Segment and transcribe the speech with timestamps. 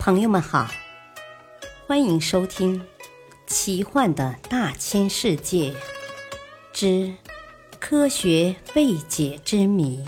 [0.00, 0.66] 朋友们好，
[1.86, 2.80] 欢迎收听
[3.46, 5.76] 《奇幻的大千世界
[6.72, 7.14] 之
[7.78, 10.02] 科学未解之谜》，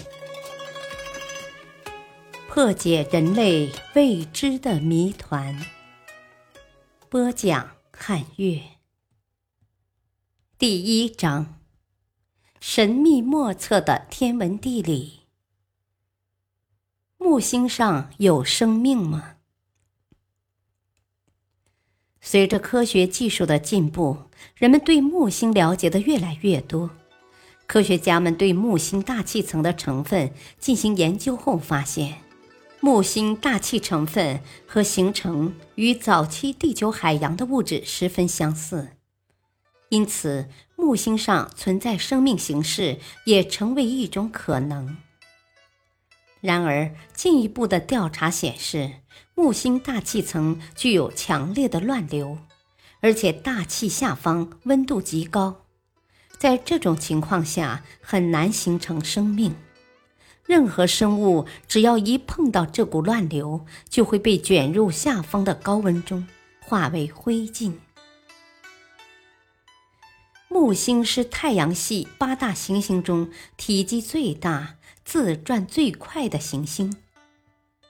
[2.48, 5.62] 破解人类未知的谜团。
[7.10, 8.62] 播讲：汉月。
[10.56, 11.60] 第一章：
[12.60, 15.26] 神秘莫测的天文地理。
[17.18, 19.36] 木星上有生命吗？
[22.24, 24.16] 随着科学技术的进步，
[24.54, 26.88] 人们对木星了解的越来越多。
[27.66, 32.18] 科学家们对木星大气层的成分进行研究后发现，
[32.80, 38.90] 木星大气成分和形成与早期地球海洋的物质十分相似，
[39.88, 44.96] 因此木星上存在生命形式也成为一种可能。
[46.42, 48.94] 然而，进一步的调查显示，
[49.36, 52.36] 木星大气层具有强烈的乱流，
[53.00, 55.62] 而且大气下方温度极高。
[56.38, 59.54] 在这种情况下，很难形成生命。
[60.44, 66.26] 任何生物只要一碰到这股乱流，就会被卷入下方的高温中，
[66.58, 67.74] 化为灰烬。
[70.48, 74.74] 木星是太阳系八大行星中体积最大。
[75.04, 76.96] 自转最快的行星，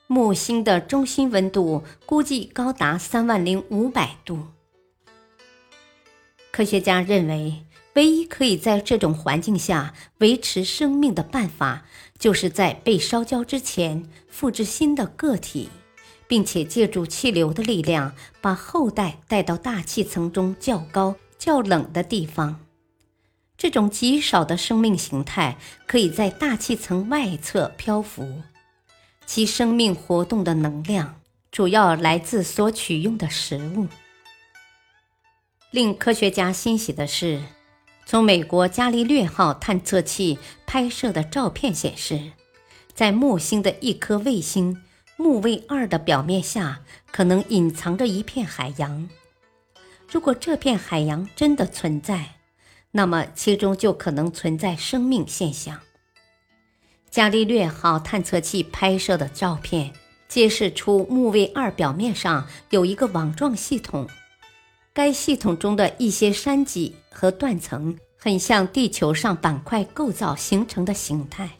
[0.06, 4.48] 木星的中心温度估计高达三万零五百度。
[6.50, 11.84] 科学家认为，唯一可以在这种环境下维持生命的办法，
[12.18, 15.68] 就是在被烧焦之前复制新的个体，
[16.26, 22.60] 并且借助气流的力量，把后代带到大气层中较高、较冷的地方。
[23.62, 28.42] 这种极少的生命形态可以在大气层外侧漂浮，
[29.24, 31.20] 其生命活动的能量
[31.52, 33.86] 主要来自所取用的食物。
[35.70, 37.40] 令科学家欣喜的是，
[38.04, 42.32] 从美国伽利略号探测器拍摄的照片显示，
[42.92, 44.82] 在木星的一颗卫星
[45.16, 46.80] 木卫二的表面下，
[47.12, 49.08] 可能隐藏着一片海洋。
[50.10, 52.41] 如果这片海洋真的存在，
[52.94, 55.80] 那么，其中就可能存在生命现象。
[57.10, 59.92] 伽利略号探测器拍摄的照片
[60.28, 64.06] 揭示出木卫二表面上有一个网状系统，
[64.92, 71.50] 该系统中的一些山脊和断层很像地球上板块构造形成的形态。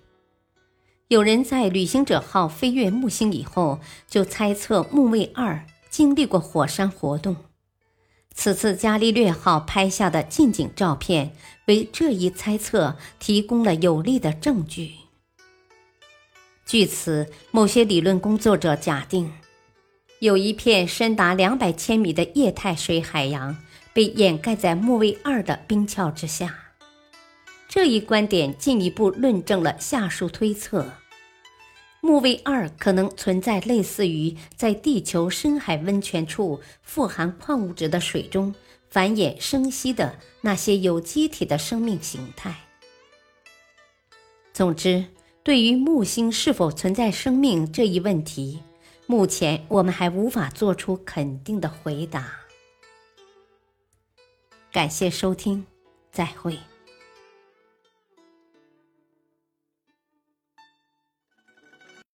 [1.09, 7.37] 有人在旅行者号飞越木星以后，就猜测木卫二经历过火山活动。
[8.35, 14.93] 此次伽利略号拍下的近景照片，为这一猜测提供了有力的证据。
[16.67, 19.33] 据此，某些理论工作者假定，
[20.21, 23.59] 有一片深达两百千米的液态水海洋
[23.93, 26.59] 被掩盖在木卫二的冰壳之下。
[27.69, 30.93] 这一观点进一步论证了下述推测。
[32.05, 38.53] 木卫二可能存在类似于在地球深海温泉处富含矿物质的水中
[38.91, 42.57] 繁衍生息的那些有机体的生命形态。
[44.53, 45.05] 总之，
[45.45, 48.61] 对于木星是否存在生命这一问题，
[49.07, 52.33] 目前我们还无法做出肯定的回答。
[54.73, 55.65] 感谢收听，
[56.11, 56.59] 再会。